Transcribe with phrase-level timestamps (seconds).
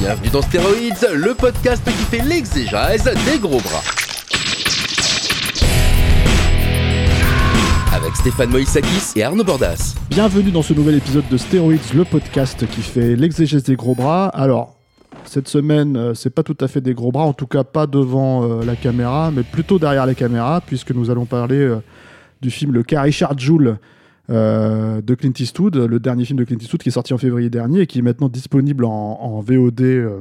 [0.00, 3.82] Bienvenue dans Stéroïdes, le podcast qui fait l'exégèse des gros bras.
[7.92, 9.96] Avec Stéphane Moïsakis et Arnaud Bordas.
[10.08, 14.28] Bienvenue dans ce nouvel épisode de Steroids, le podcast qui fait l'exégèse des gros bras.
[14.28, 14.76] Alors,
[15.24, 17.88] cette semaine, euh, c'est pas tout à fait des gros bras, en tout cas pas
[17.88, 21.82] devant euh, la caméra, mais plutôt derrière la caméra, puisque nous allons parler euh,
[22.40, 23.78] du film Le cas Richard Joule
[24.30, 27.48] euh, de Clint Eastwood, le dernier film de Clint Eastwood qui est sorti en février
[27.50, 30.20] dernier et qui est maintenant disponible en, en VOD euh,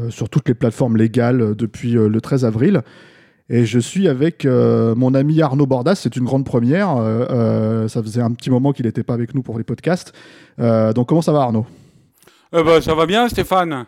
[0.00, 2.82] euh, sur toutes les plateformes légales depuis le 13 avril.
[3.50, 6.96] Et je suis avec mon ami Arnaud Bordas, c'est une grande première.
[7.88, 10.14] ça faisait un petit moment qu'il n'était pas avec nous pour les podcasts.
[10.58, 11.66] Donc comment ça va Arnaud?
[12.52, 13.84] Ben, ça va bien, Stéphane.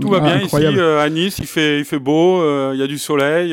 [0.00, 0.76] Tout va Ah, bien incroyable.
[0.76, 1.38] ici à Nice.
[1.40, 3.52] Il fait, il fait beau, il y a du soleil,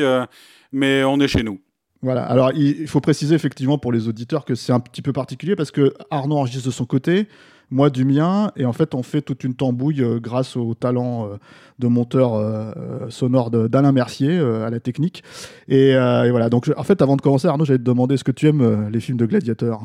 [0.72, 1.58] mais on est chez nous.
[2.02, 5.56] Voilà, alors il faut préciser effectivement pour les auditeurs que c'est un petit peu particulier
[5.56, 7.26] parce que Arnaud enregistre de son côté,
[7.72, 11.26] moi du mien, et en fait on fait toute une tambouille euh, grâce au talent
[11.26, 11.36] euh,
[11.80, 12.72] de monteur euh,
[13.08, 15.24] sonore d'Alain Mercier à la technique.
[15.66, 18.24] Et, et voilà, donc je- en fait avant de commencer Arnaud, j'allais te demander est-ce
[18.24, 19.80] que tu aimes les films de gladiateurs?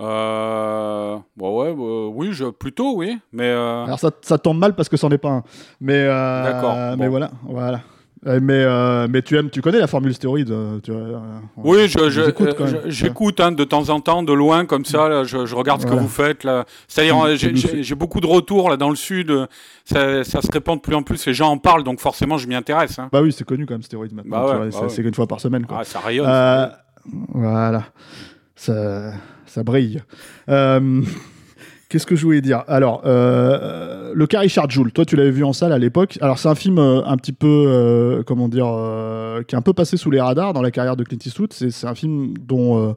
[0.00, 3.18] Euh, bon, ouais, bah, oui, je, plutôt, oui.
[3.32, 5.42] Mais euh, Alors ça, ça tombe mal parce que c'en est pas un.
[5.80, 7.10] Mais, euh, D'accord, mais bon.
[7.10, 7.80] voilà, voilà.
[8.26, 11.18] Euh, Mais, euh, mais tu aimes, tu connais la formule stéroïde euh, tu euh,
[11.56, 15.08] oui, je, tu je- je- j'écoute hein, de temps en temps, de loin, comme ça.
[15.08, 16.46] Là, je, regarde ce que vous faites.
[16.88, 19.32] C'est-à-dire, tu j'ai- beaucoup de retours là dans le sud.
[19.84, 21.24] Ça, ça se répand de plus en plus.
[21.26, 22.98] Les gens en parlent, donc forcément, je m'y intéresse.
[22.98, 23.08] hein.
[23.12, 24.30] Bah oui, c'est connu quand même stéroïde maintenant.
[24.46, 25.04] Bah ouais, bah c'est ouais.
[25.04, 25.64] qu'une fois par semaine.
[25.64, 25.78] Quoi.
[25.80, 26.26] Ah, ça rayonne.
[26.28, 26.66] Euh,
[27.32, 27.84] voilà,
[28.56, 29.12] ça,
[29.46, 30.02] ça brille.
[31.88, 32.64] Euh, Qu'est-ce que je voulais dire?
[32.68, 36.18] Alors, euh, le cas Richard Joule, toi tu l'avais vu en salle à l'époque.
[36.20, 39.62] Alors c'est un film euh, un petit peu, euh, comment dire, euh, qui est un
[39.62, 41.52] peu passé sous les radars dans la carrière de Clint Eastwood.
[41.52, 42.94] C'est c'est un film dont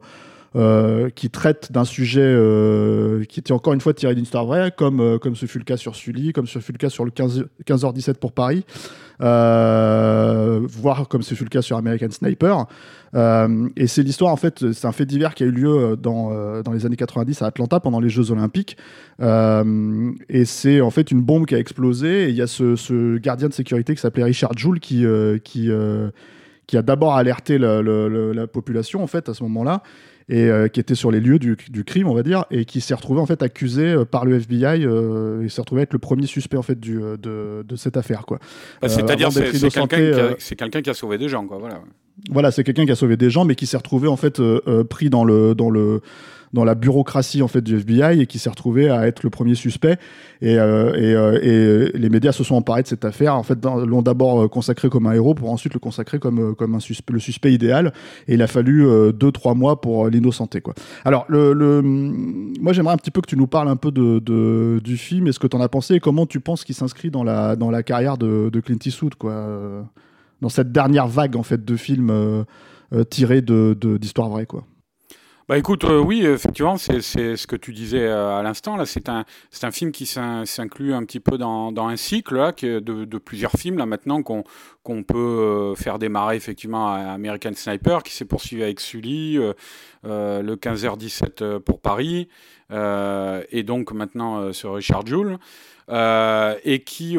[0.54, 4.70] euh, qui traite d'un sujet euh, qui était encore une fois tiré d'une histoire vraie,
[4.76, 7.04] comme, euh, comme ce fut le cas sur Sully, comme ce fut le cas sur
[7.04, 8.64] le 15, 15h17 pour Paris,
[9.20, 12.66] voire comme ce fut le cas sur American Sniper.
[13.76, 16.72] Et c'est l'histoire, en fait, c'est un fait divers qui a eu lieu dans, dans
[16.72, 18.76] les années 90 à Atlanta pendant les Jeux Olympiques.
[19.20, 22.24] Et c'est en fait une bombe qui a explosé.
[22.24, 25.04] Et il y a ce, ce gardien de sécurité qui s'appelait Richard Joule qui,
[25.44, 25.70] qui,
[26.66, 29.82] qui a d'abord alerté le- le- le- la population, en fait, à ce moment-là
[30.28, 32.80] et euh, qui était sur les lieux du, du crime, on va dire, et qui
[32.80, 35.98] s'est retrouvé en fait accusé euh, par le FBI euh, et s'est retrouvé être le
[35.98, 38.38] premier suspect en fait du, euh, de, de cette affaire quoi.
[38.80, 41.58] Bah, C'est-à-dire, avant d'être c'est quelqu'un qui, euh, quelqu'un qui a sauvé des gens, quoi.
[41.58, 41.80] Voilà.
[42.30, 44.60] Voilà, c'est quelqu'un qui a sauvé des gens, mais qui s'est retrouvé en fait euh,
[44.66, 46.02] euh, pris dans le dans le
[46.52, 49.54] dans la bureaucratie en fait du FBI et qui s'est retrouvé à être le premier
[49.54, 49.96] suspect.
[50.42, 53.36] Et, euh, et, euh, et les médias se sont emparés de cette affaire.
[53.36, 56.52] En fait, l'ont d'abord euh, consacré comme un héros pour ensuite le consacrer comme euh,
[56.54, 57.92] comme un suspect, le suspect idéal.
[58.28, 60.74] Et il a fallu euh, deux trois mois pour l'innocenter quoi.
[61.04, 64.18] Alors le, le moi j'aimerais un petit peu que tu nous parles un peu de,
[64.18, 66.74] de du film et ce que tu en as pensé et comment tu penses qu'il
[66.74, 69.46] s'inscrit dans la dans la carrière de, de Clint Eastwood quoi.
[70.42, 72.44] dans cette dernière vague en fait de films euh,
[73.08, 74.64] tirés de- d'histoires vraies quoi.
[75.48, 78.76] Bah écoute, euh, oui, effectivement, c'est ce que tu disais euh, à l'instant.
[78.76, 79.24] Là, c'est un,
[79.62, 83.18] un film qui s'in- s'inclut un petit peu dans, dans un cycle là, de, de
[83.18, 88.24] plusieurs films là maintenant qu'on peut euh, faire démarrer effectivement à American Sniper, qui s'est
[88.24, 89.34] poursuivi avec Sully,
[90.04, 92.28] le 15h17 euh, pour Paris,
[92.70, 95.38] et donc maintenant sur Richard Joule.
[95.90, 97.18] et qui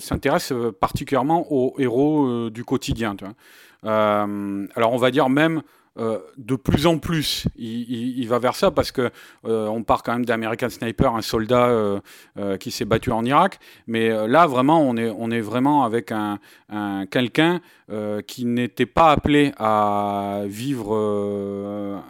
[0.00, 3.14] s'intéresse particulièrement aux héros du quotidien.
[3.84, 5.62] alors on va dire même
[5.98, 9.10] euh, de plus en plus, il, va vers ça parce que
[9.46, 13.58] euh, on part quand même d'American Sniper, un soldat euh, qui s'est battu en Irak,
[13.86, 16.38] mais là vraiment on est vraiment avec un,
[16.68, 17.60] un quelqu'un
[18.26, 20.94] qui n'était pas appelé à vivre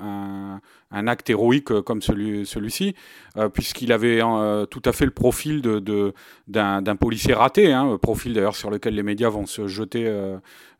[0.03, 0.61] un,
[0.91, 2.95] un acte héroïque euh, comme celui celui-ci,
[3.37, 6.13] euh, puisqu'il avait euh, tout à fait le profil de
[6.49, 10.07] d'un d'un policier raté, hein, profil d'ailleurs sur lequel les médias vont se jeter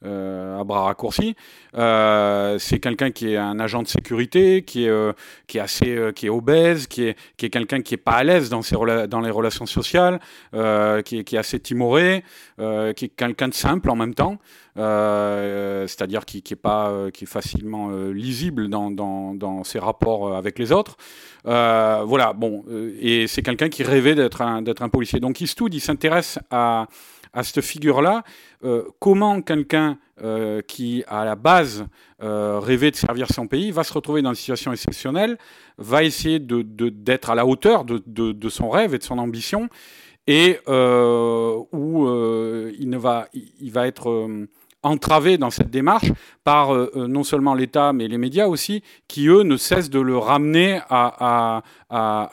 [0.05, 1.35] à bras raccourcis.
[1.75, 5.15] C'est quelqu'un qui est un agent de sécurité, qui est,
[5.49, 8.25] qui est assez, qui est obèse, qui est, qui est quelqu'un qui est pas à
[8.25, 8.77] l'aise dans, ses
[9.09, 10.21] dans les relations sociales,
[10.53, 12.23] qui, est, qui est assez timoré,
[12.59, 14.39] qui est quelqu'un de simple en même temps.
[14.77, 20.97] C'est-à-dire qui, est pas, qui est facilement lisible dans, dans, ses rapports avec les autres.
[21.45, 22.65] voilà, bon,
[23.01, 25.21] et c'est quelqu'un qui rêvait d'être un, d'être un policier.
[25.21, 26.87] Donc Eastwood, il s'intéresse à,
[27.33, 28.23] à cette figure-là.
[28.99, 29.99] comment quelqu'un
[30.67, 31.87] qui, à la base,
[32.21, 35.39] rêvait de servir son pays, va se retrouver dans une situation exceptionnelle,
[35.79, 39.69] va essayer de, d'être à la hauteur de, de, son rêve et de son ambition,
[40.27, 44.49] et euh, où euh, il, ne va, il va être euh,
[44.87, 46.13] entravé dans cette démarche
[46.45, 50.81] par non seulement l'État, mais les médias aussi, qui, eux, ne cessent de le ramener
[50.91, 51.63] à,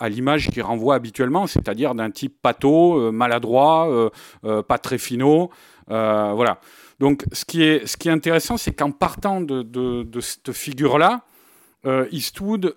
[0.10, 4.12] l'image qu'il renvoie habituellement, c'est-à-dire d'un type pâteau, maladroit,
[4.68, 5.50] pas très finaux.
[5.88, 6.60] voilà.
[7.00, 11.22] Donc, ce qui est, ce qui est intéressant, c'est qu'en partant de, cette figure-là,
[12.12, 12.76] Eastwood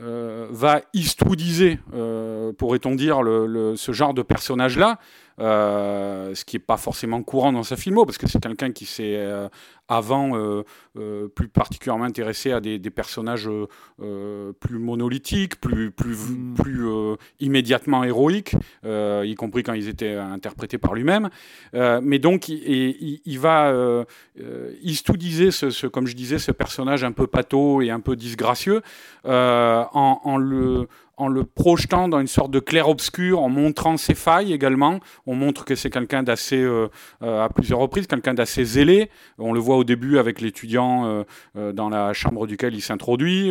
[0.00, 3.20] euh, va eastwoodiser, euh, pourrait-on dire,
[3.74, 4.94] ce genre de personnage-là, euh,
[5.38, 9.16] ce qui n'est pas forcément courant dans sa filmo, parce que c'est quelqu'un qui s'est
[9.16, 9.48] euh,
[9.88, 13.48] avant euh, plus particulièrement intéressé à des, des personnages
[13.98, 16.54] plus monolithiques, plus, plus, mm.
[16.54, 16.88] plus
[17.40, 18.54] immédiatement héroïques,
[18.84, 21.30] y compris quand ils étaient interprétés par lui-même.
[21.72, 24.04] mais donc, il, il, va
[24.82, 28.82] eastwoodiser, ce, ce, comme je disais, ce personnage un peu pâteau et un peu disgracieux,
[29.24, 30.88] en, en le
[31.18, 35.00] en le projetant dans une sorte de clair-obscur, en montrant ses failles également.
[35.26, 36.88] On montre que c'est quelqu'un d'assez, euh,
[37.22, 39.10] euh, à plusieurs reprises, quelqu'un d'assez zélé.
[39.38, 41.24] On le voit au début avec l'étudiant
[41.56, 43.50] euh, dans la chambre duquel il s'introduit.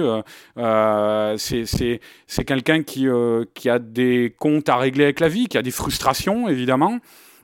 [1.37, 6.47] c'est quelqu'un qui, a des comptes à régler avec la vie, qui a des frustrations
[6.47, 6.99] évidemment.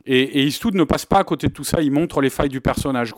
[0.06, 2.59] Et, et ne passe pas à côté de tout ça, il montre les failles du
[2.59, 3.13] personnage.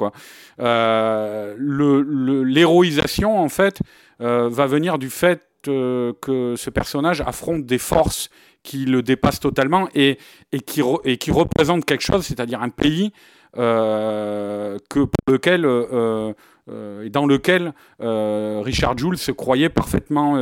[0.59, 3.79] L'héroïsation, en fait,
[4.19, 8.29] va venir du fait euh, que ce personnage affronte des forces
[8.63, 10.18] qui le dépassent totalement et,
[10.65, 13.09] qui, représentent quelque chose, c'est-à-dire un pays euh,
[13.56, 20.34] que, pour lequel, euh, et dans lequel Richard Jules se croyait parfaitement,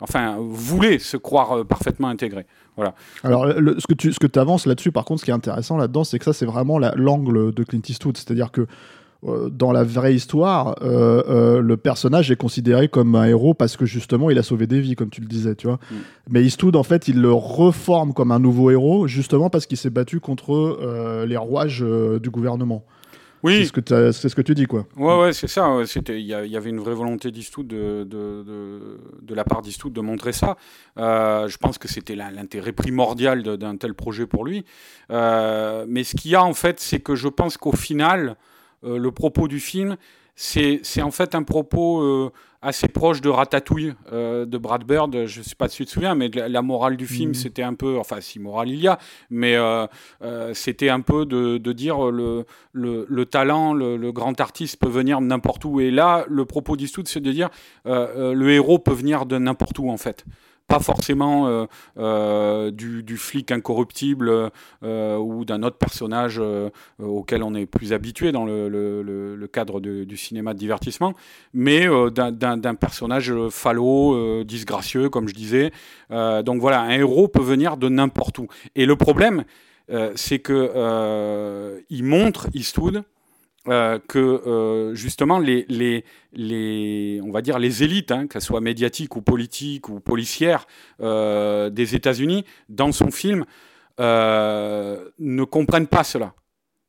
[0.00, 2.46] enfin, voulait se croire parfaitement intégré.
[2.76, 2.94] Voilà.
[3.22, 6.04] Alors, ce que tu ce que avances là-dessus, par contre, ce qui est intéressant là-dedans,
[6.04, 8.16] c'est que ça, c'est vraiment l'angle de Clint Eastwood.
[8.16, 8.66] C'est-à-dire que euh,
[9.50, 13.86] dans la vraie histoire, euh, euh, le personnage est considéré comme un héros parce que
[13.86, 15.78] justement il a sauvé des vies, comme tu le disais, tu vois.
[15.90, 15.94] Mm.
[16.30, 19.90] Mais Eastwood, en fait, il le reforme comme un nouveau héros justement parce qu'il s'est
[19.90, 21.84] battu contre les rouages
[22.22, 22.84] du gouvernement.
[23.42, 23.58] Oui.
[23.58, 24.86] C'est ce, que c'est ce que tu dis, quoi.
[24.96, 25.68] Ouais, ouais, c'est ça.
[26.08, 29.92] Il y, y, avait une vraie volonté d'Eastwood de, de, de, de, la part d'Eastwood
[29.92, 30.56] de montrer ça.
[30.96, 34.64] je pense que c'était l'intérêt primordial d'un tel projet pour lui.
[35.10, 38.36] mais ce qu'il y a, en fait, c'est que je pense qu'au final,
[38.84, 39.96] euh, le propos du film,
[40.36, 45.26] c'est en fait un propos euh, assez proche de Ratatouille euh, de Brad Bird.
[45.26, 47.34] Je ne sais pas si tu te souviens, mais la, morale du film, mhm.
[47.34, 48.98] c'était un peu, enfin si morale il y a,
[49.30, 49.56] mais
[50.54, 55.64] c'était un peu de, dire le, le, talent, le, grand artiste peut venir de n'importe
[55.64, 55.80] où.
[55.80, 57.50] Et là, le propos d'Eastwood, c'est de dire
[57.84, 60.24] le héros peut venir de n'importe où en fait
[60.66, 61.66] pas forcément euh,
[61.98, 64.50] euh, du, flic incorruptible
[64.82, 66.40] euh, ou d'un autre personnage
[66.98, 71.14] auquel on est plus habitué dans le, cadre du cinéma de divertissement,
[71.52, 75.70] mais d'un personnage falot, disgracieux, comme je disais.
[76.10, 78.48] donc voilà, un héros peut venir de n'importe où.
[78.74, 79.44] Et le problème,
[80.16, 83.04] c'est que il montre Eastwood
[83.68, 88.60] euh, que euh, justement les, les, les, on va dire les élites, hein, qu'elles soient
[88.60, 90.66] médiatiques ou politiques ou policières
[91.00, 93.46] euh, des États-Unis, dans son film,
[93.98, 96.34] ne comprennent pas cela.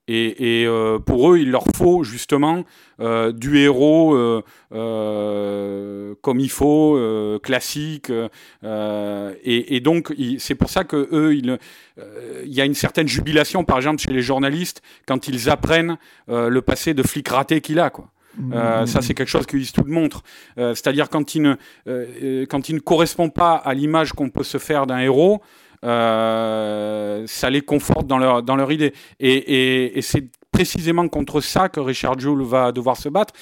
[0.08, 2.64] Et, et euh, pour eux, il leur faut justement
[3.00, 4.42] euh, du héros euh,
[6.22, 7.00] comme il faut,
[7.42, 8.12] classique.
[8.64, 11.58] Et, et, donc, c'est pour ça que eux, il,
[12.46, 15.98] il y a une certaine jubilation, par exemple, chez les journalistes quand ils apprennent
[16.28, 18.12] le passé de flic raté qu'il a, quoi.
[18.54, 20.24] Euh, ça, c'est quelque chose que Eastwood montre.
[20.58, 24.58] Euh, C'est-à-dire quand il ne quand il ne correspond pas à l'image qu'on peut se
[24.58, 25.42] faire d'un héros,
[25.86, 28.94] ça les conforte dans leur, dans leur idée.
[29.20, 33.34] Et, c'est précisément contre ça que Richard Jewell va devoir se battre.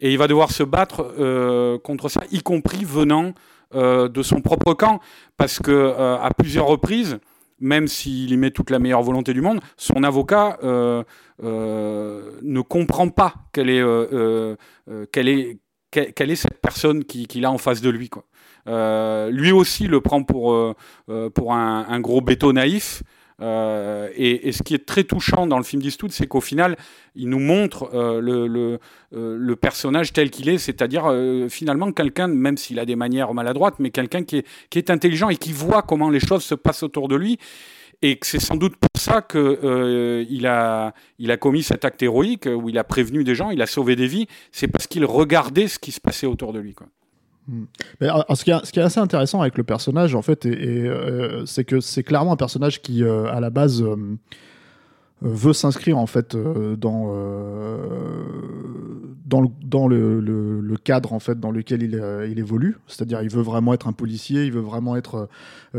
[0.00, 3.34] Et il va devoir se battre euh, contre ça, y compris venant
[3.74, 5.00] euh, de son propre camp,
[5.36, 7.18] parce que à plusieurs reprises,
[7.58, 13.34] même s'il y met toute la meilleure volonté du monde, son avocat ne comprend pas
[13.52, 13.84] quelle est,
[15.12, 15.58] quelle est,
[15.90, 18.08] quelle est cette personne qu'il a en face de lui.
[18.08, 18.24] Quoi.
[18.66, 20.74] Euh, lui aussi le prend pour, euh,
[21.08, 23.02] euh, pour un, gros béton naïf.
[23.42, 26.76] Et, ce qui est très touchant dans le film d'Eastwood, c'est qu'au final,
[27.14, 28.46] il nous montre le,
[29.12, 31.10] le, personnage tel qu'il est, c'est-à-dire
[31.48, 35.30] finalement quelqu'un, même s'il a des manières maladroites, mais quelqu'un qui est, qui est intelligent
[35.30, 37.38] et qui voit comment les choses se passent autour de lui
[38.02, 42.46] et c'est sans doute pour ça qu'il il a, il a commis cet acte héroïque
[42.46, 44.26] où il a prévenu des gens, il a sauvé des vies.
[44.52, 46.72] C'est parce qu'il regardait ce qui se passait autour de lui.
[46.72, 46.86] Quoi.
[47.50, 47.64] Hmm.
[48.00, 52.04] Mais, ce, qui est, assez intéressant avec le personnage, en fait, euh, c'est que c'est
[52.04, 53.84] clairement un personnage qui, euh, à la base,
[55.22, 57.12] veut s'inscrire en fait dans
[59.30, 63.88] dans, le, cadre en fait dans lequel il, il évolue c'est-à-dire il veut vraiment être
[63.88, 65.28] un policier il veut vraiment être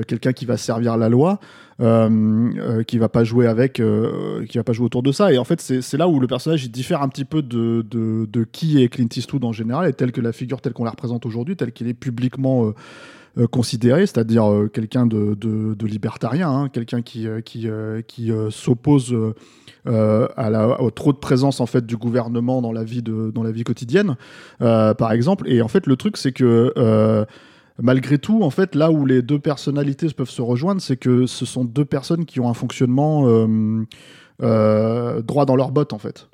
[0.07, 1.39] quelqu'un qui va servir la loi
[1.81, 5.33] euh, euh, qui va pas jouer avec, euh, qui va pas jouer autour de ça.
[5.33, 8.83] Et en fait, c'est là où le personnage diffère un petit peu de, de, qui
[8.83, 11.55] est Clint Eastwood en général, et tel que la figure telle qu'on la représente aujourd'hui,
[11.55, 12.71] telle qu'il est publiquement
[13.51, 17.67] considéré, c'est-à-dire quelqu'un de, libertarien, hein, quelqu'un qui, qui,
[18.07, 19.15] qui s'oppose
[19.85, 23.51] à la, trop de présence en fait du gouvernement dans la vie, de, dans la
[23.51, 24.15] vie quotidienne,
[24.59, 25.49] par exemple.
[25.49, 27.25] Et en fait, le truc, c'est que
[27.81, 31.45] malgré tout, en fait, là où les deux personnalités peuvent se rejoindre, c'est que ce
[31.45, 33.85] sont deux personnes qui ont un fonctionnement euh,
[34.41, 36.29] euh, droit dans leurs bottes, en fait.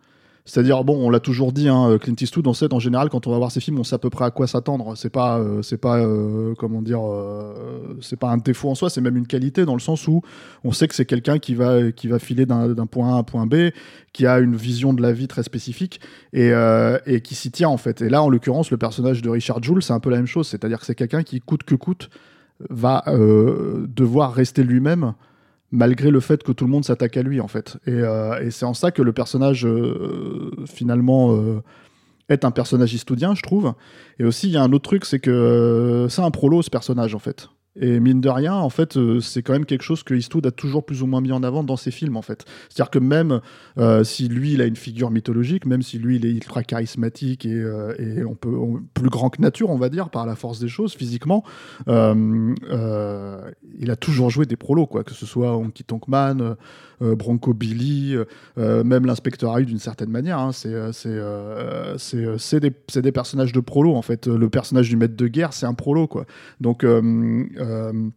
[0.47, 3.31] C'est-à-dire, bon, on l'a toujours dit, hein, Clint Eastwood, on sait en général quand on
[3.31, 4.95] va voir ses films, on sait à peu près à quoi s'attendre.
[4.95, 8.89] C'est pas, euh, c'est pas, euh, comment dire, euh, c'est pas un défaut en soi,
[8.89, 10.21] c'est même une qualité dans le sens où
[10.63, 13.23] on sait que c'est quelqu'un qui va, qui va filer d'un point A à un
[13.23, 13.71] point B,
[14.13, 15.99] qui a une vision de la vie très spécifique
[16.31, 16.51] et,
[17.05, 18.01] et qui s'y tient en fait.
[18.01, 20.47] Et là, en l'occurrence, le personnage de Richard Jewell, c'est un peu la même chose,
[20.47, 22.09] c'est-à-dire que c'est quelqu'un qui coûte que coûte
[22.69, 25.13] va devoir rester lui-même
[25.71, 27.77] malgré le fait que tout le monde s'attaque à lui en fait.
[27.85, 31.61] Et, euh, c'est en ça que le personnage euh, finalement euh,
[32.29, 33.73] est un personnage histoudien, je trouve.
[34.19, 37.15] Et aussi il y a un autre truc, c'est que c'est un prolo ce personnage
[37.15, 37.49] en fait.
[37.79, 40.51] Et mine de rien, en fait, euh, c'est quand même quelque chose que Eastwood a
[40.51, 42.45] toujours plus ou moins mis en avant dans ses films, en fait.
[42.69, 43.41] C'est-à-dire que même
[43.77, 47.45] euh, si lui, il a une figure mythologique, même si lui, il est ultra charismatique
[47.45, 48.57] et, euh, on peut
[48.93, 51.43] plus grand que nature, on va dire, par la force des choses, physiquement,
[51.87, 56.55] il a toujours joué des prolos, quoi, que ce soit Honky Tonk Man,
[56.99, 58.15] Bronco Billy,
[58.57, 60.39] même l'inspecteur Harry d'une certaine manière.
[60.39, 64.27] Hein, c'est c'est des, des, personnages de prolos, en fait.
[64.27, 66.25] Le personnage du maître de guerre, c'est un prolo, quoi.
[66.59, 66.83] Donc
[67.67, 68.09] euh,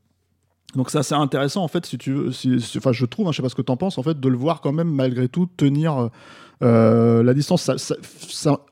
[0.74, 2.30] donc c'est assez intéressant en fait si tu veux,
[2.76, 4.28] enfin je trouve, hein, je sais pas ce que tu en penses en fait, de
[4.28, 6.10] le voir quand même malgré tout tenir
[6.62, 7.70] euh, la distance.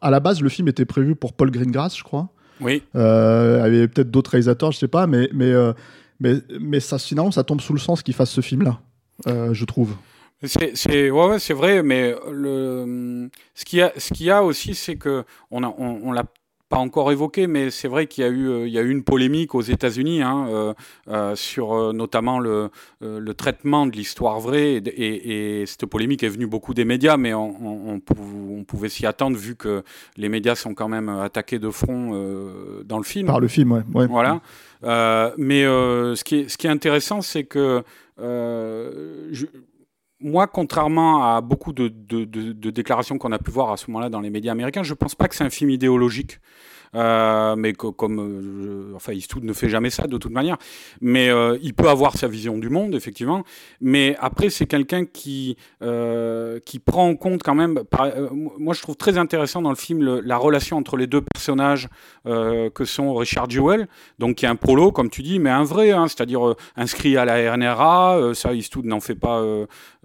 [0.01, 2.29] à la base le film était prévu pour Paul Greengrass je crois.
[2.61, 2.83] Oui.
[2.97, 5.53] Euh, il y avait peut-être d'autres réalisateurs, je sais pas, mais mais
[6.21, 8.81] mais, mais ça finalement ça tombe sous le sens qu'il fasse ce film là,
[9.53, 9.95] je trouve.
[10.45, 14.45] C'est ouais, ouais c'est vrai, mais le ce qu'il y a ce qu'il y a
[14.45, 16.25] aussi c'est que on a on, on l'a
[16.69, 18.91] pas encore évoqué, mais c'est vrai qu'il y a eu, euh, il y a eu
[18.91, 20.75] une polémique aux États-Unis hein, euh,
[21.09, 22.71] euh, sur notamment le,
[23.01, 27.33] le, traitement de l'histoire vraie, et, et, cette polémique est venue beaucoup des médias, mais
[27.33, 28.01] on, on,
[28.51, 29.83] on pouvait s'y attendre vu que
[30.17, 32.11] les médias sont quand même attaqués de front
[32.85, 33.27] dans le film.
[33.27, 33.83] Par le film, ouais.
[33.95, 34.07] ouais.
[34.07, 34.41] Voilà.
[35.39, 37.83] mais ce qui est, ce qui est intéressant, c'est que
[38.19, 39.47] je,
[40.21, 41.89] moi, contrairement à beaucoup de,
[42.71, 45.15] déclarations qu'on a pu voir à ce moment-là dans les médias américains, je ne pense
[45.15, 46.41] pas que c'est un film idéologique.
[46.95, 50.57] Euh, mais comme, euh, enfin, Eastwood ne fait jamais ça de toute manière.
[51.01, 53.45] Mais euh, il peut avoir sa vision du monde, effectivement.
[53.81, 55.57] Mais après, c'est quelqu'un qui
[56.65, 57.81] qui prend en compte quand même.
[58.59, 61.89] moi, je trouve très intéressant dans le film la relation entre les deux personnages
[62.25, 65.93] que sont Richard Jewell, donc qui est un prolo, comme tu dis, mais un vrai,
[65.93, 68.35] hein, c'est-à-dire inscrit à la RNRA.
[68.35, 69.43] ça, Eastwood n'en fait pas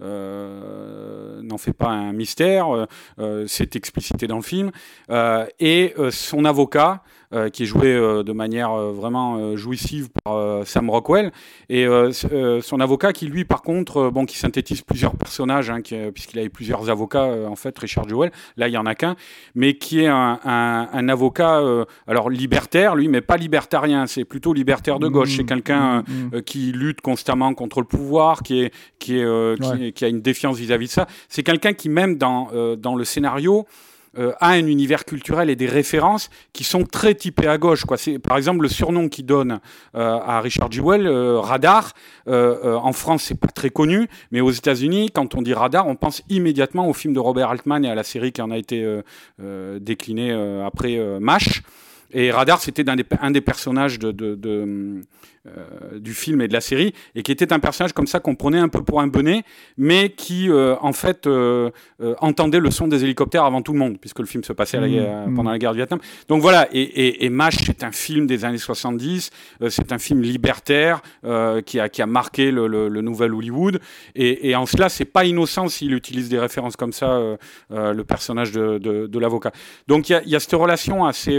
[0.00, 2.86] n'en fait pas un mystère.
[3.46, 4.70] c'est explicité dans le film.
[5.60, 6.73] et son avocat
[7.34, 11.32] euh, qui est joué euh, de manière euh, vraiment jouissive par Sam Rockwell,
[11.68, 11.86] et
[12.62, 15.80] son avocat qui lui, par contre, bon, qui synthétise plusieurs personnages, hein,
[16.12, 18.30] puisqu'il avait plusieurs avocats en fait, Richard Jewell.
[18.56, 19.16] Là, il y en a qu'un,
[19.54, 21.60] mais qui est un, un, avocat,
[22.06, 24.06] alors libertaire, lui, mais pas libertarien.
[24.06, 25.36] C'est plutôt libertaire de gauche.
[25.36, 26.42] C'est mmh, quelqu'un mmh, mmh.
[26.42, 30.86] qui lutte constamment contre le pouvoir, qui est, qui est, qui, a une défiance vis-à-vis
[30.86, 31.06] -vis de ça.
[31.28, 33.66] C'est quelqu'un qui même dans dans le scénario
[34.18, 37.84] euh, a un univers culturel et des références qui sont très typés à gauche.
[37.84, 37.96] Quoi.
[37.96, 39.60] C'est, par exemple, le surnom qu'il donne
[39.94, 41.92] euh, à Richard Jewell, euh, Radar,
[42.26, 46.22] en France, c'est pas très connu, mais aux États-Unis, quand on dit Radar, on pense
[46.28, 49.00] immédiatement au film de Robert Altman et à la série qui en a été
[49.80, 50.32] déclinée
[50.64, 51.62] après MASH.
[52.12, 55.02] Et Radar, c'était un des, un des personnages de, de, de
[55.46, 58.34] euh, du film et de la série, et qui était un personnage comme ça qu'on
[58.34, 59.44] prenait un peu pour un bonnet,
[59.76, 61.70] mais qui euh, en fait euh,
[62.20, 65.28] entendait le son des hélicoptères avant tout le monde, puisque le film se passait mmh,
[65.28, 65.34] mmh.
[65.34, 66.00] pendant la guerre du Vietnam.
[66.28, 69.30] Donc voilà, et, et, et MASH, c'est un film des années 70,
[69.68, 71.02] c'est un film libertaire
[71.66, 73.80] qui, a, qui a marqué le, le, le nouvel Hollywood,
[74.14, 77.36] et, et en cela, c'est pas innocent s'il utilise des références comme ça,
[77.70, 79.52] le personnage de, de, de l'avocat.
[79.88, 81.38] Donc il y a, y a, cette relation assez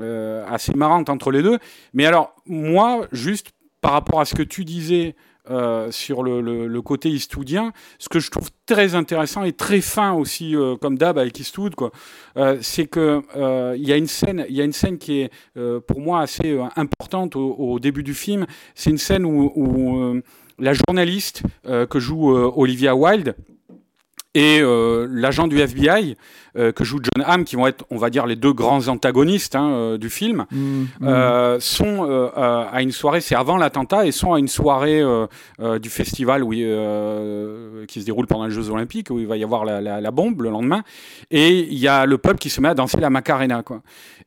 [0.00, 1.58] euh, assez marrante entre les deux.
[1.92, 5.14] Mais alors, moi, juste par rapport à ce que tu disais
[5.90, 10.54] sur le, le, côté eastwoodien, ce que je trouve très intéressant et très fin aussi,
[10.80, 11.90] comme d'hab avec Eastwood, quoi,
[12.60, 13.22] c'est que
[13.74, 15.30] il y a une scène, il y a une scène qui est
[15.88, 18.46] pour moi assez importante au, début du film.
[18.76, 20.20] C'est une scène où, où
[20.60, 23.34] la journaliste que joue Olivia Wilde
[24.34, 26.16] et euh, l'agent du FBI
[26.56, 29.56] euh, que joue John Hamm, qui vont être, on va dire, les deux grands antagonistes
[29.56, 31.60] hein, euh, du film, mmh, mmh.
[31.60, 35.02] sont à une soirée, c'est avant l'attentat, et sont à une soirée
[35.80, 39.64] du festival où, qui se déroule pendant les Jeux Olympiques, où il va y avoir
[39.64, 40.82] la, la, la bombe le lendemain,
[41.30, 43.82] et il y a le peuple qui se met à danser la Macarena, quoi.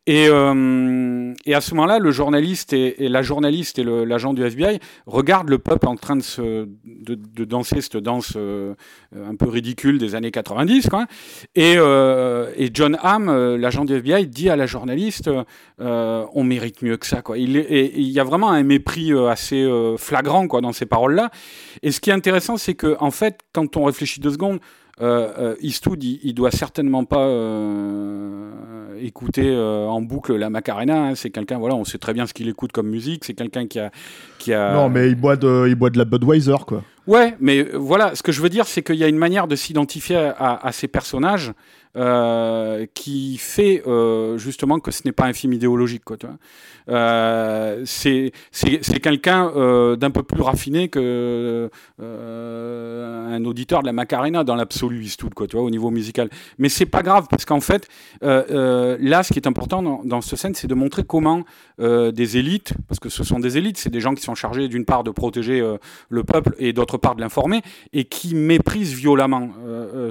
[0.05, 4.79] Et, et, à ce moment-là, le journaliste et, et la journaliste et l'agent du FBI
[5.05, 9.92] regardent le peuple en train de, se, de, de danser cette danse un peu ridicule
[9.97, 10.89] des années 90.
[10.89, 11.05] Quoi.
[11.55, 15.29] Et, euh, et John Hamm, euh, l'agent du FBI, dit à la journaliste
[15.81, 17.21] euh, on mérite mieux que ça.
[17.21, 17.37] Quoi.
[17.37, 21.31] Il, et, il y a vraiment un mépris assez flagrant quoi, dans ces paroles-là.
[21.81, 24.59] Et ce qui est intéressant, c'est que en fait, quand on réfléchit deux secondes,
[25.01, 28.51] euh, Eastwood, il, il, doit certainement pas euh,
[29.01, 31.07] écouter euh, en boucle la Macarena.
[31.07, 31.15] Hein.
[31.15, 33.25] C'est quelqu'un, voilà, on sait très bien ce qu'il écoute comme musique.
[33.25, 33.91] C'est quelqu'un qui a,
[34.37, 34.73] qui a.
[34.73, 36.83] Non, mais il boit de, il boit de la Budweiser, quoi.
[37.07, 39.55] Ouais, mais voilà, ce que je veux dire, c'est qu'il y a une manière de
[39.55, 41.51] s'identifier à, à, ces personnages
[41.95, 46.03] euh, qui fait euh, justement que ce n'est pas un film idéologique.
[46.03, 46.37] Quoi, tu vois.
[46.89, 51.69] Euh, c'est, c'est, c'est quelqu'un euh, d'un peu plus raffiné que
[52.01, 56.29] euh, un auditeur de la Macarena dans l'absolu, tout quoi, tu vois, au niveau musical.
[56.57, 57.87] Mais c'est pas grave parce qu'en fait,
[58.21, 61.43] là, ce qui est important dans, dans cette scène, c'est de montrer comment
[61.79, 64.85] des élites, parce que ce sont des élites, c'est des gens qui sont chargés d'une
[64.85, 65.61] part de protéger
[66.09, 67.61] le peuple et d'autre part de l'informer,
[67.93, 69.49] et qui méprisent violemment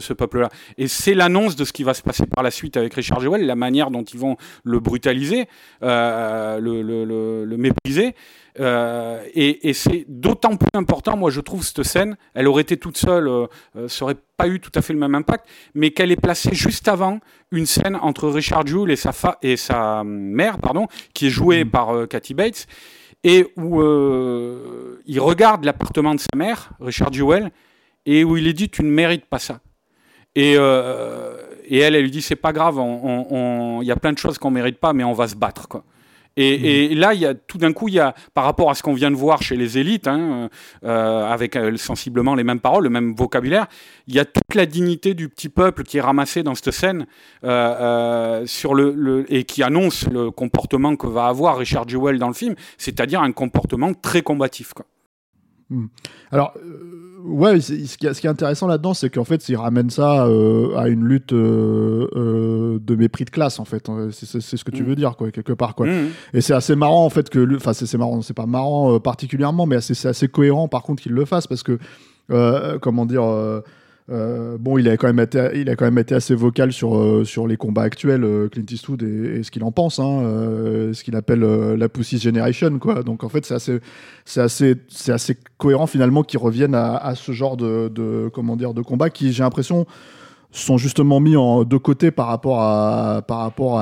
[0.01, 0.49] ce peuple-là.
[0.79, 3.47] Et c'est l'annonce de ce qui va se passer par la suite avec Richard Jewell,
[3.47, 5.47] la manière dont ils vont le brutaliser.
[5.83, 8.15] Euh, le, mépriser.
[8.61, 12.99] Euh, et, c'est d'autant plus important, moi je trouve, cette scène, elle aurait été toute
[12.99, 16.21] seule, euh, euh, aurait pas eu tout à fait le même impact, mais qu'elle est
[16.21, 17.21] placée juste avant
[17.53, 21.71] une scène entre Richard Jewell et sa, et sa mère, pardon, qui est jouée mm.
[21.71, 22.67] par Kathy Bates,
[23.23, 23.81] et où
[25.07, 27.53] il regarde l'appartement de sa mère, Richard Jewell,
[28.05, 29.61] et où il est dit Tu ne mérites pas ça.
[30.35, 34.39] Et, et elle, elle lui dit C'est pas grave, il y a plein de choses
[34.39, 35.69] qu'on mérite pas, mais on va se battre.
[35.69, 35.85] Quoi.
[36.37, 36.93] Et, mhm.
[36.93, 38.83] et, là, il y a tout d'un coup, il y a, par rapport à ce
[38.83, 40.49] qu'on vient de voir chez les élites, hein,
[40.85, 43.67] euh, avec euh, sensiblement les mêmes paroles, le même vocabulaire,
[44.07, 47.07] il y a toute la dignité du petit peuple qui est ramassé dans cette scène
[47.45, 52.19] euh, euh sur le, le, et qui annonce le comportement que va avoir Richard Jewell
[52.19, 54.73] dans le film, c'est-à-dire un comportement très combatif.
[54.73, 54.87] Quoi.
[55.73, 55.87] Hmm.
[56.31, 60.77] Alors, euh, ouais, ce qui, est, intéressant là-dedans, c'est qu'en fait, il ramène ça euh,
[60.77, 63.91] à une lutte euh, de mépris de classe, en fait.
[64.11, 64.87] C'est ce que tu hmm.
[64.87, 65.87] veux dire, quoi, quelque part, quoi.
[65.87, 66.09] Hmm.
[66.35, 69.81] Et c'est assez marrant, en fait, que, enfin, c'est marrant, c'est pas marrant particulièrement, mais
[69.81, 71.79] c'est assez cohérent, par contre, qu'il le fasse, parce que,
[72.81, 73.25] comment dire
[74.11, 76.97] euh, bon, il a quand même été, il a quand même été assez vocal sur
[76.97, 80.23] euh, sur les combats actuels, euh, Clint Eastwood et, ce qu'il en pense, hein,
[80.93, 83.03] ce qu'il appelle la Pussy Generation, quoi.
[83.03, 83.81] Donc en fait, c'est assez,
[84.25, 88.83] c'est assez, c'est assez cohérent finalement qu'ils reviennent à, ce genre de, comment dire, de
[88.83, 89.87] combat qui, j'ai l'impression,
[90.53, 93.81] sont justement mis en de côté par rapport à par rapport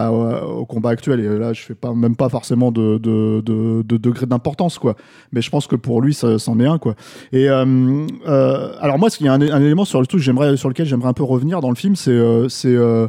[0.48, 1.20] au combat actuel.
[1.20, 4.94] Et là je fais pas même pas forcément de de, de, de degré d'importance quoi.
[5.32, 6.94] Mais je pense que pour lui ça c'en est un quoi.
[7.32, 10.56] Et euh, euh, alors moi il y a un, un, élément sur le truc j'aimerais
[10.56, 13.08] sur lequel j'aimerais un peu revenir dans le film c'est euh, c'est euh,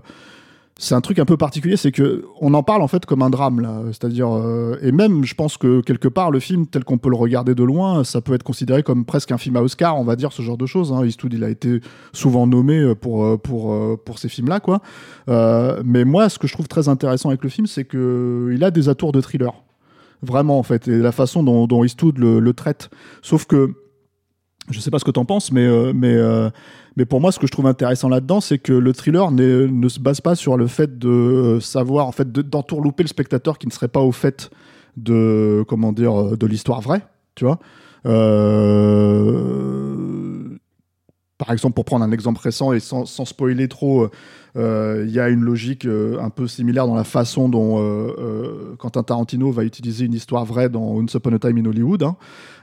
[0.78, 3.30] c'est un truc un peu particulier, c'est que on en parle en fait comme un
[3.30, 6.98] drame là, c'est-à-dire euh, et même je pense que quelque part le film tel qu'on
[6.98, 10.00] peut le regarder de loin, ça peut être considéré comme presque un film à Oscar,
[10.00, 10.92] on va dire ce genre de choses.
[10.92, 11.06] Hein.
[11.06, 11.82] Eastwood il a été
[12.14, 14.82] souvent nommé euh, pour euh, pour pour ces films là quoi.
[15.28, 18.72] mais moi ce que je trouve très intéressant avec le film, c'est que il a
[18.72, 19.54] des atours de thriller,
[20.24, 22.90] vraiment en fait, et la façon dont, Eastwood le traite.
[23.22, 23.76] Sauf que
[24.70, 26.50] je sais pas ce que tu en penses, mais, euh, mais, euh,
[26.96, 30.00] mais pour moi, ce que je trouve intéressant là-dedans, c'est que le thriller ne se
[30.00, 33.72] base pas sur le fait de euh, savoir, en fait, d'entourlouper le spectateur qui ne
[33.72, 34.52] serait pas au fait
[34.98, 37.02] de, comment dire, de l'histoire vraie,
[37.36, 37.60] tu vois.
[41.38, 44.10] par exemple, pour prendre un exemple récent et sans, sans spoiler trop,
[44.56, 47.78] il y a une logique un peu similaire dans la façon dont
[48.78, 52.04] Quentin Tarantino va utiliser une histoire vraie dans Once Upon a Time in Hollywood.
[52.04, 52.16] Hein.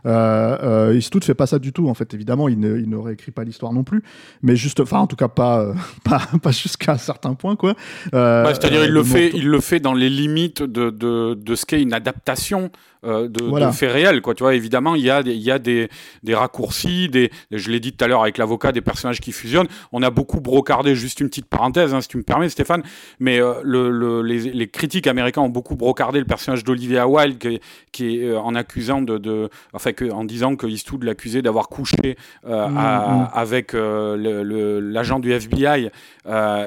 [0.06, 2.14] Euh, euh, ne fait pas ça du tout, en fait.
[2.14, 4.02] Évidemment, il ne, il ne réécrit pas l'histoire non plus,
[4.42, 5.74] mais juste, enfin, en tout cas, pas, euh,
[6.04, 7.74] pas, pas jusqu'à un certain point, quoi.
[8.14, 11.66] Euh, C'est-à-dire, il le fait, il le fait dans les limites de, de, de ce
[11.66, 12.70] qu'est une adaptation
[13.04, 13.66] euh, de, voilà.
[13.66, 14.20] de, faits réels.
[14.22, 14.34] Quoi.
[14.34, 15.88] Tu vois, évidemment, il y a, y a des,
[16.22, 19.68] des raccourcis, des, je l'ai dit tout à l'heure avec l'avocat, des personnages qui fusionnent.
[19.92, 22.82] On a beaucoup brocardé, juste une petite parenthèse, hein, si tu me permets, Stéphane,
[23.20, 27.60] mais le, les, critiques américains ont beaucoup brocardé le personnage d'Olivia Wilde,
[27.92, 32.50] qui, est en accusant de, enfin, que, en disant que Eastwood l'accusait d'avoir couché mm,
[32.50, 33.28] mm.
[33.32, 35.90] avec l'agent du FBI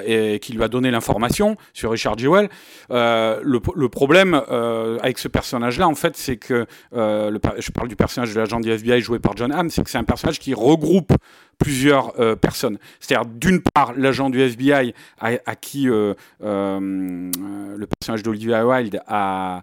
[0.06, 2.48] et qui lui a donné l'information sur Richard Jewell.
[2.90, 8.32] Le, le, problème avec ce personnage-là, en fait, c'est que le, je parle du personnage
[8.32, 11.12] de l'agent du FBI joué par John Hamm, c'est que c'est un personnage qui regroupe
[11.62, 12.78] plusieurs euh, personnes.
[13.00, 17.30] C'est-à-dire, d'une part, l'agent du FBI à, qui euh, euh,
[17.76, 19.62] le personnage d'Olivia Wilde a,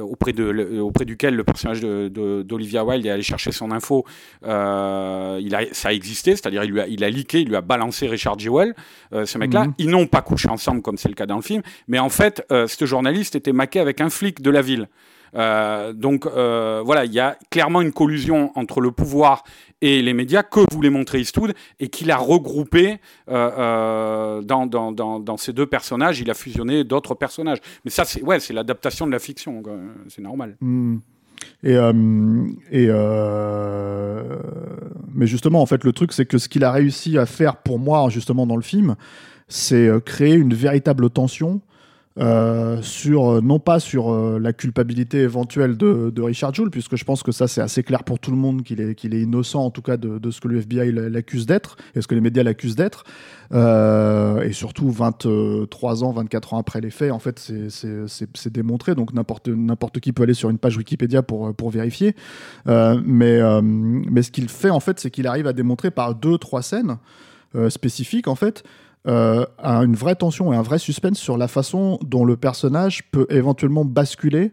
[0.00, 4.04] auprès, de, auprès duquel le personnage d'Olivia Wilde est allé chercher son info,
[4.42, 7.60] il a, ça a existé, c'est-à-dire il, lui a, il a leaké, il lui a
[7.60, 8.74] balancé Richard Jewell,
[9.12, 9.66] ce mec-là.
[9.66, 9.74] Mhm.
[9.78, 12.44] Ils n'ont pas couché ensemble comme c'est le cas dans le film, mais en fait,
[12.50, 14.88] ce journaliste était maqué avec un flic de la ville.
[15.36, 19.42] Euh, donc euh, voilà, il y a clairement une collusion entre le pouvoir
[19.84, 25.52] et les médias que voulait montrer Eastwood et qu'il a regroupé euh, dans, dans, ces
[25.52, 26.20] deux personnages.
[26.20, 27.58] Il a fusionné d'autres personnages.
[27.84, 29.62] Mais ça, c'est ouais, l'adaptation de la fiction.
[30.08, 30.56] C'est normal.
[30.62, 30.96] Hmm.
[31.62, 32.88] Et, et
[35.12, 37.78] mais justement, en fait, le truc, c'est que ce qu'il a réussi à faire pour
[37.78, 38.96] moi, justement, dans le film,
[39.48, 41.60] c'est créer une véritable tension
[42.20, 47.04] euh, sur euh, non pas sur euh, la culpabilité éventuelle de, Richard Joule, puisque je
[47.04, 49.64] pense que ça c'est assez clair pour tout le monde qu'il est, qu'il est innocent
[49.64, 52.20] en tout cas de, de ce que le FBI l'accuse d'être et ce que les
[52.20, 53.02] médias l'accusent d'être.
[53.52, 59.48] et surtout 23 ans, 24 ans après les faits, en fait c'est démontré, donc n'importe
[59.48, 62.14] n'importe qui peut aller sur une page Wikipédia pour, pour vérifier.
[62.66, 66.62] mais, mais ce qu'il fait en fait, c'est qu'il arrive à démontrer par deux, trois
[66.62, 66.96] scènes
[67.68, 68.62] spécifiques en fait
[69.06, 73.10] euh, a une vraie tension et un vrai suspense sur la façon dont le personnage
[73.10, 74.52] peut éventuellement basculer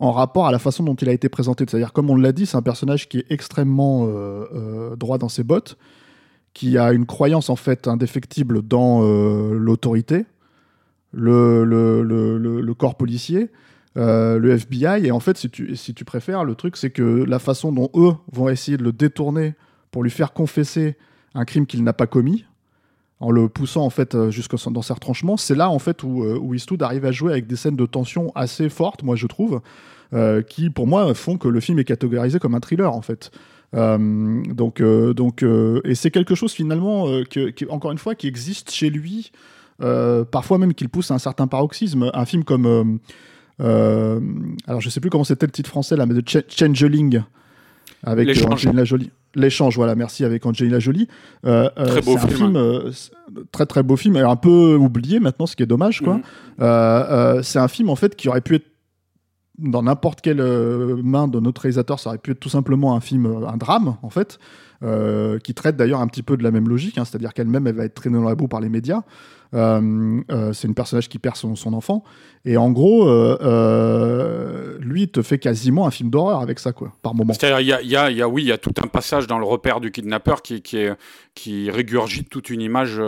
[0.00, 1.64] en rapport à la façon dont il a été présenté.
[1.68, 5.28] C'est-à-dire, comme on l'a dit, c'est un personnage qui est extrêmement euh, euh, droit dans
[5.28, 5.78] ses bottes,
[6.52, 10.26] qui a une croyance en fait indéfectible dans l'autorité,
[11.12, 13.50] le, corps policier,
[13.94, 15.06] le FBI.
[15.06, 18.48] Et en fait, si tu préfères, le truc, c'est que la façon dont eux vont
[18.48, 19.54] essayer de le détourner
[19.92, 20.96] pour lui faire confesser
[21.34, 22.44] un crime qu'il n'a pas commis,
[23.22, 25.36] en le poussant en fait euh, jusque dans ses retranchements.
[25.36, 27.86] C'est là en fait où, euh, où Eastwood arrive à jouer avec des scènes de
[27.86, 29.60] tension assez fortes, moi je trouve,
[30.12, 33.30] euh, qui pour moi font que le film est catégorisé comme un thriller en fait.
[33.72, 35.42] donc, donc,
[35.84, 39.32] et c'est quelque chose finalement qui, encore une fois, qui existe chez lui,
[39.78, 42.10] parfois même qu'il pousse à un certain paroxysme.
[42.12, 42.98] Un film comme,
[43.58, 47.22] alors je sais plus comment c'était le titre français là, mais de Changeling
[48.02, 49.10] avec Angelina Jolie.
[49.34, 51.08] L'échange, voilà, merci avec Angelina Jolie.
[51.46, 52.56] Euh, euh, très beau film.
[52.56, 52.90] Euh,
[53.50, 56.20] très très beau film, un peu oublié maintenant, ce qui est dommage, quoi.
[56.58, 57.42] Mhm.
[57.42, 58.66] c'est un film en fait qui aurait pu être
[59.58, 60.42] dans n'importe quelle
[61.02, 64.10] main de notre réalisateur, ça aurait pu être tout simplement un film, un drame en
[64.10, 64.38] fait,
[65.42, 67.84] qui traite d'ailleurs un petit peu de la même logique, hein, c'est-à-dire qu'elle-même elle va
[67.84, 69.02] être traînée dans la boue par les médias.
[69.54, 72.04] Euh, euh, c'est une personnage qui perd son, enfant.
[72.44, 77.14] Et en gros, euh, lui, te fait quasiment un film d'horreur avec ça, quoi, par
[77.14, 77.32] moment.
[77.32, 79.44] C'est-à-dire, il y a, y, a, oui, il y a tout un passage dans le
[79.44, 80.92] repère du kidnappeur qui, qui, est,
[81.34, 83.00] qui régurgite toute une image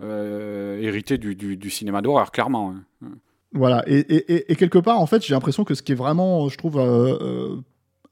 [0.00, 2.74] héritée du, du, cinéma d'horreur, clairement.
[3.02, 3.08] Hein.
[3.52, 6.48] Voilà, et, et, et, quelque part, en fait, j'ai l'impression que ce qui est vraiment,
[6.48, 6.76] je trouve,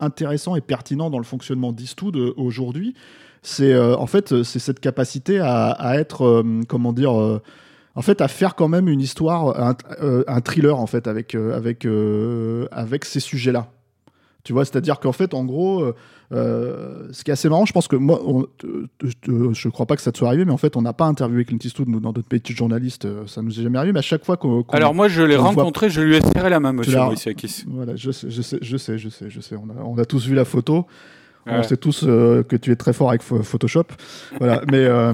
[0.03, 2.95] intéressant et pertinent dans le fonctionnement d'Eastwood aujourd'hui,
[3.43, 7.41] c'est en fait c'est cette capacité à, être, comment dire,
[7.95, 11.57] en fait, à faire quand même une histoire, un, euh, thriller en fait avec euh,
[11.57, 13.69] avec euh, avec ces sujets-là.
[14.45, 15.93] Tu vois, c'est-à-dire qu'en fait, en gros,
[16.33, 18.21] ce qui est assez marrant, je pense que moi,
[19.03, 21.45] je crois pas que ça te soit arrivé, mais en fait, on n'a pas interviewé
[21.45, 24.25] Clint Eastwood dans notre métier de journaliste, ça nous est jamais arrivé, mais à chaque
[24.25, 24.63] fois qu'on.
[24.71, 27.65] Alors moi, je l'ai rencontré, je lui ai serré la main, monsieur Moïsiakis.
[27.69, 29.57] Voilà, je sais, je sais, je sais, je sais, je sais.
[29.57, 30.87] On a, on a tous vu la photo.
[31.47, 33.87] On sait tous euh, que tu es très fort avec Photoshop,
[34.39, 34.63] voilà.
[34.71, 35.13] Mais euh,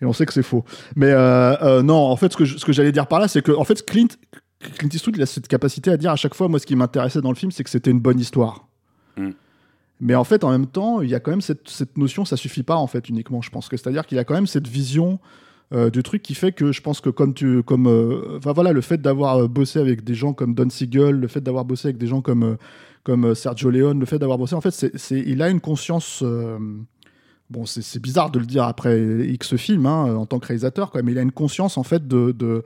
[0.00, 0.64] et on sait que c'est faux.
[0.96, 3.52] Mais euh, non, en fait, ce que ce que j'allais dire par là, c'est que
[3.52, 4.08] en fait, Clint
[4.78, 7.20] Clint Eastwood, il a cette capacité à dire à chaque fois, moi, ce qui m'intéressait
[7.20, 8.66] dans le film, c'est que c'était une bonne histoire.
[9.16, 9.30] Mm.
[10.00, 12.36] Mais en fait, en même temps, il y a quand même cette, cette notion, ça
[12.36, 13.40] suffit pas en fait uniquement.
[13.42, 15.18] Je pense que c'est-à-dire qu'il y a quand même cette vision
[15.92, 17.88] du truc qui fait que je pense que comme tu comme
[18.36, 21.64] enfin voilà le fait d'avoir bossé avec des gens comme Don Siegel le fait d'avoir
[21.64, 22.58] bossé avec des gens comme
[23.04, 26.22] comme euh, Sergio Leone, le fait d'avoir bossé, en fait, c'est, il a une conscience.
[26.24, 26.58] Euh,
[27.50, 28.98] bon, c'est, bizarre de le dire après
[29.28, 31.84] X film hein, en tant que réalisateur, quand même, mais il a une conscience en
[31.84, 32.64] fait de, de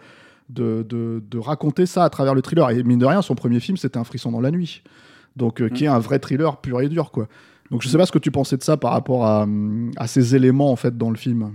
[0.49, 2.71] de, de, raconter ça à travers le thriller.
[2.71, 4.83] Et mine de rien, son premier film, c'était Un frisson dans la nuit.
[5.37, 7.29] Donc, euh, qui est un vrai thriller pur et dur, quoi.
[7.71, 9.47] Donc, je sais pas ce que tu pensais de ça par rapport à,
[9.97, 11.53] à ces éléments, en fait, dans le film.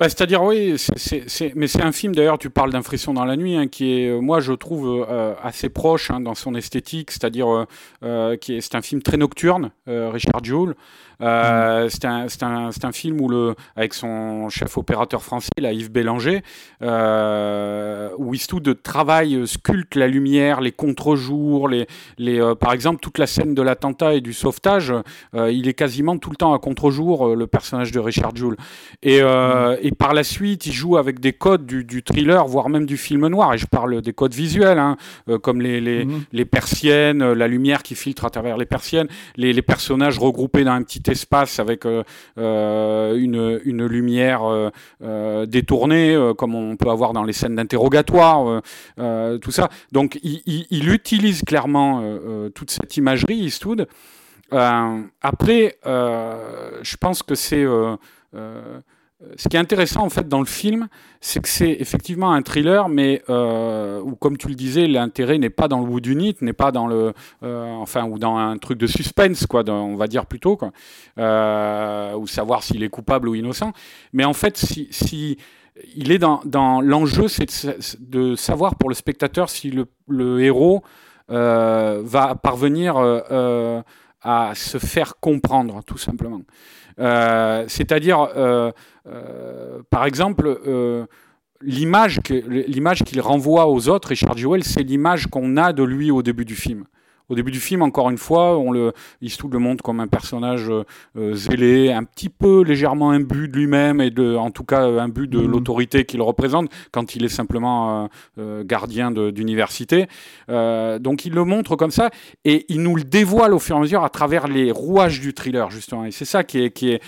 [0.00, 3.36] Bah, c'est-à-dire, oui, c'est, mais c'est un film, d'ailleurs, tu parles d'un frisson dans la
[3.36, 7.10] nuit, hein, qui est, euh, moi, je trouve euh, assez proche hein, dans son esthétique,
[7.10, 7.66] c'est-à-dire,
[8.04, 10.76] euh, qui est, c'est un film très nocturne, Richard Jewell.
[11.20, 15.90] Euh, c'est un, un, un, film où le, avec son chef opérateur français, là, Yves
[15.90, 16.42] Bélanger,
[16.80, 21.86] où Eastwood travaille, sculpte la lumière, les contre-jours, les,
[22.18, 24.92] les, par exemple, toute la scène de l'attentat et du sauvetage,
[25.34, 28.56] il est quasiment tout le temps à contre-jour, le personnage de Richard Jewell.
[29.02, 29.78] Et, mm.
[29.82, 32.96] et, par la suite, il joue avec des codes du, du, thriller, voire même du
[32.96, 33.54] film noir.
[33.54, 34.96] Et je parle des codes visuels, hein,
[35.42, 39.62] comme les, les, les, persiennes, la lumière qui filtre à travers les persiennes, les, les
[39.62, 42.02] personnages regroupés dans un petit espace avec euh,
[42.38, 44.42] euh, une, une, lumière
[45.02, 48.62] euh, détournée, comme on peut avoir dans les scènes d'interrogatoire,
[48.96, 49.68] tout ça.
[49.92, 52.02] Donc il, il, utilise clairement
[52.54, 53.86] toute cette imagerie, Eastwood.
[54.50, 57.66] après, je pense que c'est
[59.36, 60.88] ce qui est intéressant en fait dans le film,
[61.20, 65.50] c'est que c'est effectivement un thriller, mais euh, où comme tu le disais, l'intérêt n'est
[65.50, 68.56] pas dans le bout du nid, n'est pas dans le, euh, enfin ou dans un
[68.58, 70.70] truc de suspense quoi, on va dire plutôt quoi,
[71.18, 73.72] euh, ou savoir s'il est coupable ou innocent.
[74.12, 75.36] Mais en fait, si,
[75.96, 77.66] il est dans, l'enjeu, c'est
[77.98, 80.84] de, savoir pour le spectateur si le, le héros
[81.30, 82.96] euh, va parvenir
[84.22, 86.42] à se faire comprendre, tout simplement.
[86.98, 88.28] C'est-à-dire,
[89.90, 90.58] par exemple,
[91.60, 96.44] l'image qu'il renvoie aux autres, Richard Jewell, c'est l'image qu'on a de lui au début
[96.44, 96.84] du film.
[97.30, 100.70] Au début du film, encore une fois, on le, Eastwood le montre comme un personnage
[100.70, 105.28] euh, zélé, un petit peu légèrement imbu de lui-même et de, en tout cas, imbu
[105.28, 105.50] de mhm.
[105.50, 108.06] l'autorité qu'il représente quand il est simplement euh,
[108.38, 110.06] euh, gardien d'université.
[110.48, 112.10] donc il le montre comme ça
[112.46, 115.34] et il nous le dévoile au fur et à mesure à travers les rouages du
[115.34, 116.06] thriller, justement.
[116.06, 117.02] Et c'est ça qui est, qui est,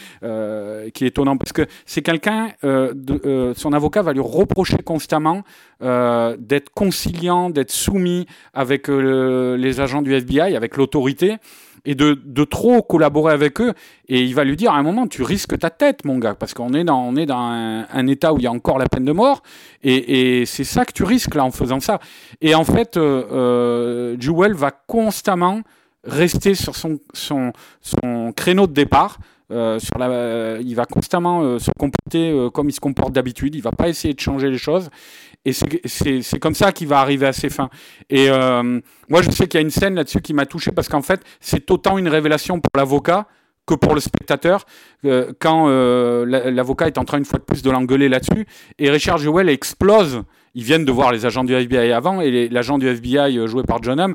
[0.93, 5.43] qui est étonnant parce que c'est quelqu'un, son avocat va lui reprocher constamment
[5.81, 11.37] d'être conciliant, d'être soumis avec les agents du FBI, avec l'autorité,
[11.85, 13.73] et de, de, trop collaborer avec eux.
[14.09, 16.55] Et il va lui dire à un moment, tu risques ta tête, mon gars, parce
[16.55, 19.05] qu'on est dans, on est dans un, état où il y a encore la peine
[19.05, 19.43] de mort,
[19.83, 22.01] et, c'est ça que tu risques là en faisant ça.
[22.41, 25.61] Et en fait, euh, euh va constamment
[26.05, 29.19] rester sur son, son, son créneau de départ.
[29.51, 33.55] Euh, sur la, il va constamment euh, se comporter euh, comme il se comporte d'habitude.
[33.55, 34.91] Il va pas essayer de changer les choses.
[35.45, 37.71] Et c'est comme ça qu'il va arriver à ses fins.
[38.11, 40.89] Et euh, moi, je sais qu'il y a une scène là-dessus qui m'a touché parce
[40.89, 43.27] qu'en fait, c'est autant une révélation pour l'avocat
[43.67, 44.67] que pour le spectateur,
[45.05, 48.47] euh, quand euh, l'avocat est en train une fois de plus de l'engueuler là-dessus,
[48.79, 50.23] et Richard Jewell explose.
[50.55, 53.63] Ils viennent de voir les agents du FBI avant, et l'agent du FBI euh, joué
[53.63, 54.15] par John Hamm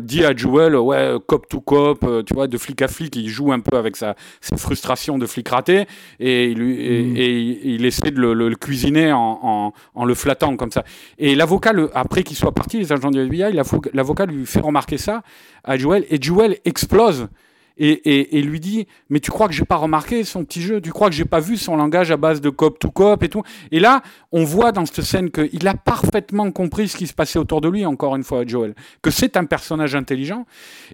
[0.00, 3.52] dit à Jewell, ouais, cop to cop, tu vois, de flic à flic, il joue
[3.52, 5.86] un peu avec sa, sa frustration de flic raté,
[6.20, 7.16] et il, mm.
[7.16, 10.84] et, il essaie de le, le, cuisiner en, en, en, le flattant comme ça.
[11.18, 13.52] Et l'avocat, après qu'il soit parti, les agents du FBI,
[13.92, 15.22] l'avocat lui fait remarquer ça
[15.64, 17.28] à Jewell, et Jewell explose
[17.76, 20.80] et, lui dit mais tu crois que j'ai pas remarqué son petit jeu?
[20.80, 23.28] Tu crois que j'ai pas vu son langage à base de cop to cop et
[23.28, 23.42] tout?
[23.72, 27.38] Et là on voit dans cette scène qu'il a parfaitement compris ce qui se passait
[27.38, 28.74] autour de lui encore une fois Joel.
[29.02, 30.46] Que c'est un personnage intelligent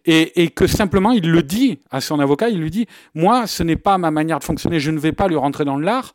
[0.06, 3.76] et, que simplement il le dit à son avocat il lui dit moi ce n'est
[3.76, 6.14] pas ma manière de fonctionner je ne vais pas lui rentrer dans l'art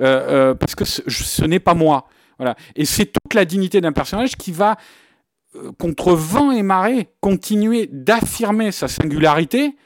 [0.00, 2.08] euh, euh, parce que ce, ce n'est pas moi.
[2.38, 2.56] Voilà.
[2.74, 4.76] Et c'est toute la dignité d'un personnage qui va
[5.56, 9.76] euh, contre vent et marée continuer d'affirmer sa singularité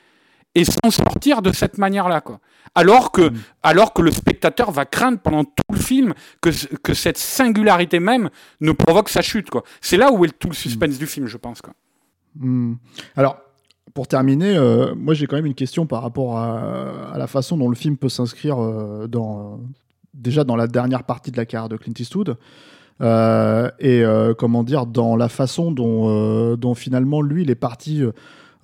[0.59, 2.41] et s'en sortir de cette manière-là, quoi.
[2.75, 3.37] Alors que, mm.
[3.63, 8.29] alors que le spectateur va craindre pendant tout le film que, que cette singularité même
[8.61, 9.63] ne provoque sa chute, quoi.
[9.81, 10.99] C'est là où est tout le suspense mm.
[10.99, 11.75] du film, je pense, quoi.
[12.37, 12.75] Mm.
[13.17, 13.39] Alors,
[13.95, 17.69] pour terminer, euh, moi j'ai quand même une question par rapport à, la façon dont
[17.69, 19.61] le film peut s'inscrire euh, dans,
[20.15, 22.37] déjà dans la dernière partie de la carrière de Clint Eastwood.
[23.01, 24.03] Euh, et
[24.39, 28.03] comment dire dans la façon dont, dont finalement lui il est parti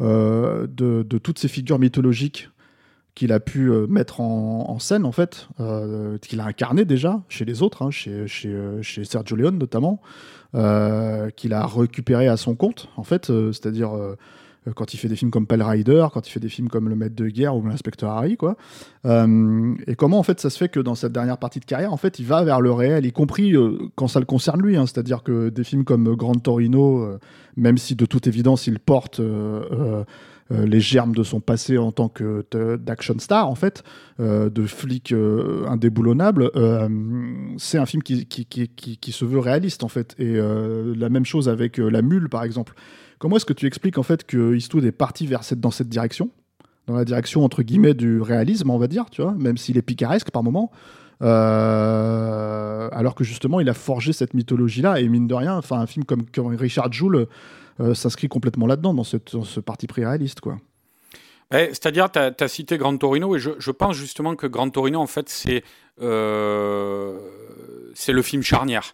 [0.01, 2.51] euh, de, toutes ces figures mythologiques
[3.15, 7.45] qu'il a pu euh, mettre en, scène, en fait, euh, qu'il a incarné déjà chez
[7.45, 10.01] les autres, hein, chez, chez, chez, Sergio Leone notamment,
[10.53, 13.91] qu'il a récupéré à son compte, en fait, c'est-à-dire
[14.75, 16.97] quand il fait des films comme Pale Rider, quand il fait des films comme Le
[16.97, 18.57] Maître de Guerre ou L'inspecteur Harry, quoi.
[19.05, 21.97] et comment en fait ça se fait que dans cette dernière partie de carrière, en
[21.97, 23.55] fait, il va vers le réel, y compris
[23.95, 27.19] quand ça le concerne lui, hein, c'est-à-dire que des films comme Grand Torino
[27.57, 30.05] même si de toute évidence il porte euh, euh,
[30.53, 32.45] euh, les germes de son passé en tant que
[32.77, 33.83] d'action star, en fait,
[34.19, 35.15] de flic
[35.67, 36.51] indéboulonnable,
[37.57, 40.15] c'est un film qui, qui, se veut réaliste, en fait.
[40.19, 42.75] Et la même chose avec La Mule, par exemple.
[43.19, 45.89] Comment est-ce que tu expliques, en fait, que Eastwood est parti vers cette, dans cette
[45.89, 46.31] direction?
[46.87, 49.83] Dans la direction entre guillemets du réalisme, on va dire, tu vois, même s'il est
[49.83, 50.71] picaresque par moment.
[51.23, 55.01] Euh, alors que justement, il a forgé cette mythologie-là.
[55.01, 57.27] Et mine de rien, enfin, un film comme, Richard Joule
[57.81, 60.41] euh, s'inscrit complètement là-dedans, dans, ce parti pris réaliste.
[60.41, 60.59] Quoi.
[61.51, 65.29] C'est-à-dire, tu as, cité Grand Torino, et je, pense justement que Grand Torino, en fait,
[65.29, 65.63] c'est
[66.03, 67.17] euh,
[68.09, 68.93] le film charnière.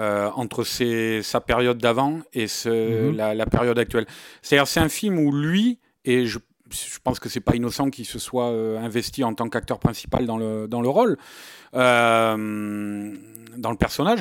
[0.00, 3.16] Euh, entre sa période d'avant et mhm.
[3.16, 4.06] la, période actuelle.
[4.42, 8.04] C'est-à-dire, c'est un film où lui, et je, je pense que c'est pas innocent qu'il
[8.04, 11.16] se soit euh, investi en tant qu'acteur principal dans le, dans le rôle,
[11.76, 13.14] euh,
[13.56, 14.18] dans le personnage,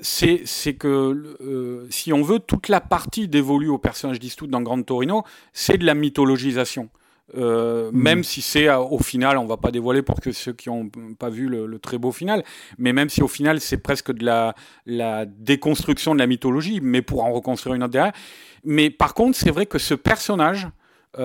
[0.00, 5.22] c'est que si on veut, toute la partie dévolue au personnage d'Eastwood dans Grand Torino,
[5.52, 6.88] c'est de la mythologisation.
[7.34, 8.02] Euh, mhm.
[8.02, 11.28] Même si c'est au final, on va pas dévoiler pour que ceux qui n'ont pas
[11.28, 12.44] vu le, très beau final,
[12.78, 14.54] mais même si au final c'est presque de la,
[14.86, 18.14] la, déconstruction de la mythologie, mais pour en reconstruire une autre derrière.
[18.64, 20.68] Mais par contre, c'est vrai que ce personnage,
[21.18, 21.22] euh,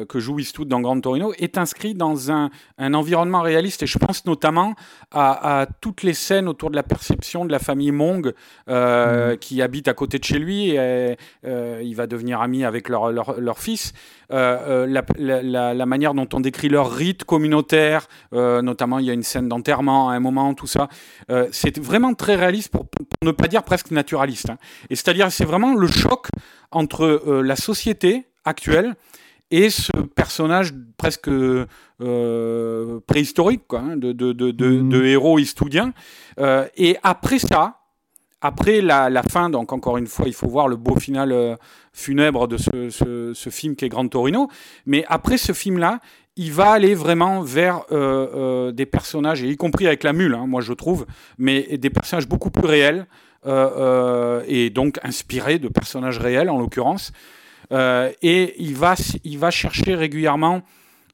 [0.00, 3.86] euh, que joue Eastwood dans Grand Torino est inscrit dans un, un, environnement réaliste et
[3.86, 4.74] je pense notamment
[5.10, 8.34] à, à, toutes les scènes autour de la perception de la famille Mong
[8.68, 9.38] euh, mm.
[9.38, 13.40] qui habite à côté de chez lui et il va devenir ami avec leur, leur,
[13.40, 13.94] leur fils.
[14.30, 19.22] La, la, la, manière dont on décrit leur rite communautaire, notamment il y a une
[19.22, 20.88] scène d'enterrement à un moment, tout ça,
[21.50, 24.50] c'est vraiment très réaliste pour, pour, ne pas dire presque naturaliste.
[24.50, 24.58] Hein.
[24.90, 26.28] Et c'est-à-dire c'est vraiment le choc
[26.70, 28.94] entre la société actuel
[29.50, 35.04] et ce personnage presque euh, préhistorique quoi, hein, de, de, de, de, mhm.
[35.04, 35.92] héros histoudien.
[36.38, 37.80] Euh, et après ça,
[38.40, 41.56] après la, la, fin, donc encore une fois, il faut voir le beau final euh,
[41.92, 44.48] funèbre de ce, ce, ce, film qui est Grand Torino,
[44.86, 45.98] mais après ce film-là,
[46.36, 47.84] il va aller vraiment vers
[48.72, 51.04] des personnages, et y compris avec la mule, hein, moi je trouve,
[51.36, 53.08] mais des personnages beaucoup plus réels,
[53.44, 57.10] et donc inspirés de personnages réels en l'occurrence.
[57.72, 60.62] Euh, et il va, il va chercher régulièrement.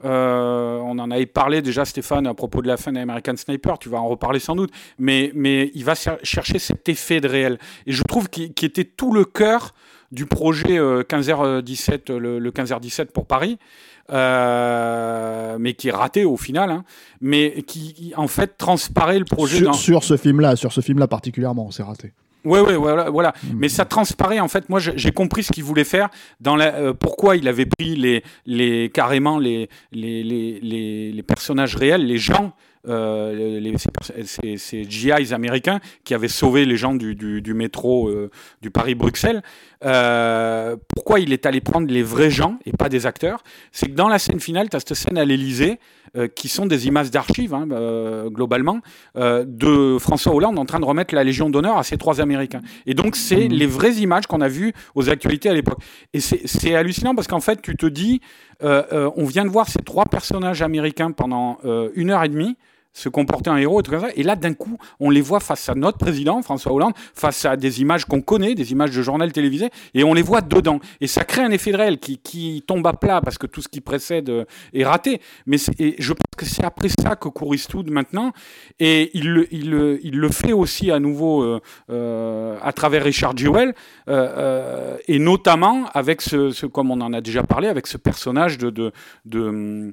[0.04, 3.88] Euh, on en avait parlé déjà, Stéphane, à propos de la fin d'American Sniper, tu
[3.88, 7.58] vas en reparler sans doute, mais, mais il va chercher cet effet de réel.
[7.86, 9.72] Et je trouve qu'il était tout le cœur
[10.12, 13.58] du projet 15h17, euh, le, 15h17 pour Paris,
[14.10, 16.84] mais qui est raté au final, hein,
[17.22, 19.58] mais qui, en fait transparaît le projet.
[19.58, 22.12] Sur, sur ce film-là, sur ce film-là particulièrement, c'est raté.
[22.44, 23.34] Ouais, ouais, voilà, voilà.
[23.42, 23.56] Hmm.
[23.58, 24.68] Mais ça transparaît en fait.
[24.68, 26.08] Moi, j'ai compris ce qu'il voulait faire
[26.40, 26.74] dans la.
[26.74, 32.18] Euh, pourquoi il avait pris les, les carrément les, les, les, les personnages réels, les
[32.18, 32.54] gens
[32.88, 33.74] euh, les,
[34.24, 38.30] ces, ces, GIs américains qui avaient sauvé les gens du, du, du métro euh,
[38.62, 39.42] du Paris-Bruxelles.
[39.84, 43.42] Euh, pourquoi il est allé prendre les vrais gens et pas des acteurs?
[43.72, 45.78] C'est que dans la scène finale, tu as cette scène à l'Elysée
[46.16, 47.66] euh, qui sont des images d'archives, hein,
[48.28, 48.80] globalement,
[49.16, 52.60] de François Hollande en train de remettre la Légion d'honneur à ces trois Américains.
[52.86, 53.52] Et donc, c'est mmh.
[53.52, 55.78] les vraies images qu'on a vues aux actualités à l'époque.
[56.12, 58.20] Et c'est hallucinant parce qu'en fait, tu te dis,
[58.60, 61.58] on vient de voir ces trois personnages américains pendant
[61.94, 62.56] une heure et demie
[62.94, 64.08] se comporter en héros et tout ça.
[64.16, 67.56] Et là, d'un coup, on les voit face à notre président, François Hollande, face à
[67.56, 70.78] des images qu'on connaît, des images de journal télévisé, et on les voit dedans.
[71.02, 73.60] Et ça crée un effet de réel qui, qui tombe à plat parce que tout
[73.60, 75.20] ce qui précède euh, est raté.
[75.46, 78.32] Mais et je pense que c'est après ça que court Eastwood maintenant.
[78.78, 83.36] Et il le, il, il le fait aussi à nouveau euh, euh, à travers Richard
[83.36, 83.74] Jewell,
[84.08, 88.56] euh, et notamment avec ce, ce, comme on en a déjà parlé, avec ce personnage
[88.58, 88.92] de, de,
[89.24, 89.92] de euh,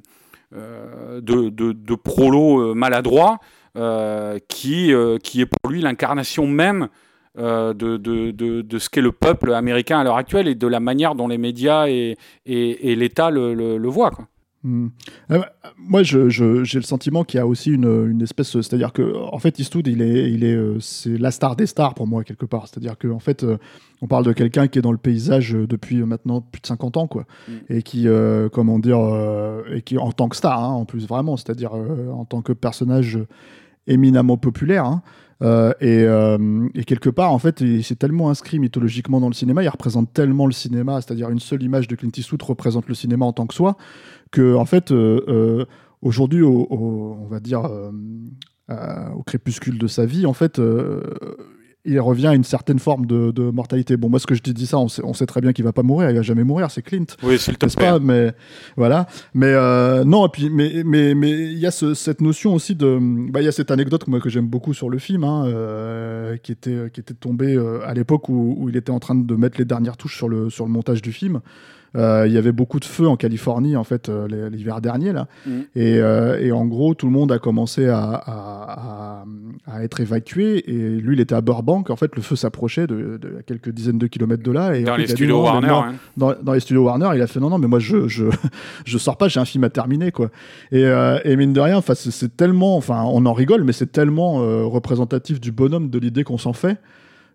[0.52, 3.38] de, de, de, prolo euh, maladroit
[3.76, 6.88] euh, qui, qui est pour lui l'incarnation même
[7.36, 11.14] de, de, de, ce qu'est le peuple américain à l'heure actuelle et de la manière
[11.14, 14.10] dont les médias et, et, l'État le, le, le voient.
[14.10, 14.26] Quoi.
[14.64, 14.88] Hmm.
[15.76, 19.58] moi, j'ai le sentiment qu'il y a aussi une, une espèce, c'est-à-dire que en fait,
[19.58, 22.68] Eastwood, il est, il est, c'est la star des stars pour moi quelque part.
[22.68, 23.44] C'est-à-dire que en fait,
[24.02, 26.66] on parle de quelqu'un qui est dans le paysage euh, depuis euh, maintenant plus de
[26.66, 27.24] 50 ans, quoi.
[27.48, 27.52] Mm.
[27.70, 28.98] Et qui, euh, comment dire,
[29.72, 33.18] et qui, en tant que star, hein, en plus, vraiment, c'est-à-dire en tant que personnage
[33.86, 34.84] éminemment populaire.
[34.84, 35.02] Hein,
[35.80, 40.12] et, quelque part, en fait, il s'est tellement inscrit mythologiquement dans le cinéma, il représente
[40.12, 43.46] tellement le cinéma, c'est-à-dire une seule image de Clint Eastwood représente le cinéma en tant
[43.46, 43.76] que soi,
[44.32, 44.92] que en fait,
[46.02, 47.70] aujourd'hui, on va dire
[48.68, 50.58] au crépuscule de sa vie, en fait,
[51.84, 53.96] il revient à une certaine forme de, mortalité.
[53.96, 55.82] Bon, moi, ce que je te dis ça, on sait, très bien qu'il va pas
[55.82, 57.06] mourir, il va jamais mourir, c'est Clint.
[57.22, 57.98] Oui, c'est le pas?
[57.98, 58.32] Mais
[58.76, 59.06] voilà.
[59.34, 62.98] Mais euh, non, et puis, mais mais mais il y a cette notion aussi de,
[63.30, 66.36] bah, il y a cette anecdote moi que j'aime beaucoup sur le film, hein, euh,
[66.36, 69.34] qui était qui était tombée euh, à l'époque où, où, il était en train de
[69.34, 71.40] mettre les dernières touches sur le sur le montage du film.
[71.94, 75.26] Euh, il y avait beaucoup de feux en Californie en fait euh, l'hiver dernier là,
[75.46, 75.50] Mm.
[75.76, 79.24] et, euh, et en gros tout le monde a commencé à, à- à-
[79.76, 81.90] à être évacué et lui il était à Burbank.
[81.90, 84.84] En fait le feu s'approchait de, de- à quelques dizaines de kilomètres de là et
[84.84, 85.68] Dans les studios non, Warner.
[85.68, 85.94] hein.
[86.16, 88.24] dans, dans les studios Warner, il a fait non, non, mais moi je je,
[88.86, 90.30] je sors pas, j'ai un film à terminer quoi.
[90.70, 90.82] Et,
[91.24, 94.34] et mine de rien, enfin c'est- tellement, enfin on en rigole, mais c'est tellement
[94.68, 96.78] représentatif du bonhomme de l'idée qu'on s'en fait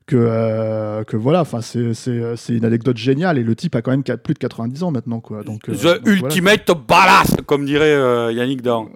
[0.08, 3.82] que euh, que voilà, enfin c'est c'est c'est une anecdote géniale et le type a
[3.82, 5.44] quand même plus de 90 ans maintenant quoi.
[5.44, 6.16] Donc euh, The donc, voilà.
[6.16, 8.88] Ultimate Badass, comme dirait euh, Yannick Dan.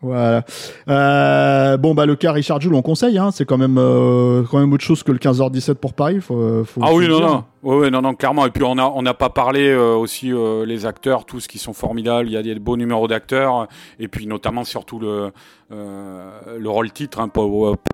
[0.00, 0.44] Voilà.
[0.88, 4.60] Euh, bon bah le cas Richard Joule on conseille, hein, c'est quand même euh, quand
[4.60, 6.20] même autre chose que le 15h17 pour Paris.
[6.20, 7.44] Faut, faut Ah oui, non, non.
[7.64, 8.46] Ouais, ouais, non, non, clairement.
[8.46, 11.58] Et puis on a, on n'a pas parlé euh, aussi euh, les acteurs, tous qui
[11.58, 12.28] sont formidables.
[12.28, 13.66] Il y a des beaux numéros d'acteurs,
[13.98, 15.32] et puis notamment surtout le,
[15.72, 17.28] euh, le rôle titre, hein,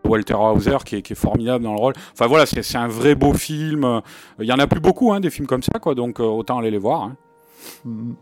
[0.05, 1.95] Walter Hauser, qui est, qui est formidable dans le rôle.
[2.13, 4.03] Enfin voilà, c'est, c'est un vrai beau film.
[4.39, 5.95] Il y en a plus beaucoup, hein, des films comme ça, quoi.
[5.95, 7.01] Donc euh, autant aller les voir.
[7.05, 7.17] hein.
[7.87, 8.13] Mm.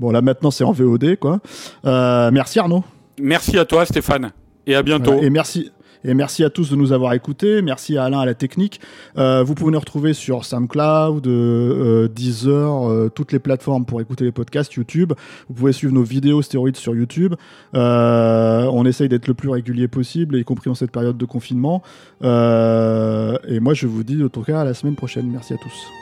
[0.00, 1.38] Bon là maintenant c'est en VOD quoi.
[1.84, 2.82] Euh, merci Arnaud.
[3.20, 4.32] Merci à toi, Stéphane,
[4.66, 5.20] et à bientôt.
[5.20, 5.70] Et merci.
[6.04, 7.62] Et merci à tous de nous avoir écoutés.
[7.62, 8.80] Merci à Alain à la technique.
[9.18, 14.24] Euh, vous pouvez nous retrouver sur SoundCloud, euh, Deezer, euh, toutes les plateformes pour écouter
[14.24, 15.12] les podcasts, YouTube.
[15.48, 17.34] Vous pouvez suivre nos vidéos stéroïdes sur YouTube.
[17.74, 21.82] Euh, on essaye d'être le plus régulier possible, y compris en cette période de confinement.
[22.24, 25.28] Euh, et moi, je vous dis en tout cas à la semaine prochaine.
[25.30, 26.01] Merci à tous.